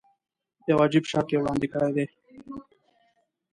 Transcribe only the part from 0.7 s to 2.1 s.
عجیب شرط یې وړاندې کړی دی.